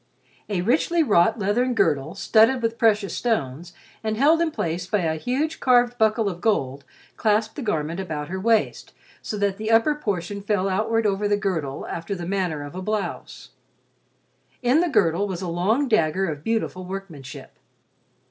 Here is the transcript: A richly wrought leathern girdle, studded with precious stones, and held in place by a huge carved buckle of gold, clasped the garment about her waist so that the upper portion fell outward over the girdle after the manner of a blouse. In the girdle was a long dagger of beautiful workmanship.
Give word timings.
A 0.49 0.61
richly 0.63 1.03
wrought 1.03 1.37
leathern 1.37 1.75
girdle, 1.75 2.15
studded 2.15 2.63
with 2.63 2.79
precious 2.79 3.15
stones, 3.15 3.71
and 4.03 4.17
held 4.17 4.41
in 4.41 4.49
place 4.49 4.87
by 4.87 5.01
a 5.01 5.13
huge 5.15 5.59
carved 5.59 5.95
buckle 5.99 6.27
of 6.27 6.41
gold, 6.41 6.83
clasped 7.17 7.55
the 7.55 7.61
garment 7.61 7.99
about 7.99 8.27
her 8.27 8.39
waist 8.39 8.93
so 9.21 9.37
that 9.37 9.57
the 9.57 9.69
upper 9.69 9.93
portion 9.93 10.41
fell 10.41 10.67
outward 10.67 11.05
over 11.05 11.27
the 11.27 11.37
girdle 11.37 11.85
after 11.85 12.15
the 12.15 12.25
manner 12.25 12.63
of 12.63 12.73
a 12.73 12.81
blouse. 12.81 13.49
In 14.63 14.79
the 14.79 14.89
girdle 14.89 15.27
was 15.27 15.43
a 15.43 15.47
long 15.47 15.87
dagger 15.87 16.25
of 16.31 16.43
beautiful 16.43 16.83
workmanship. 16.83 17.59